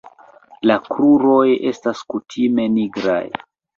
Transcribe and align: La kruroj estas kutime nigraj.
La 0.69 0.77
kruroj 0.85 1.43
estas 1.73 2.03
kutime 2.15 2.67
nigraj. 2.79 3.25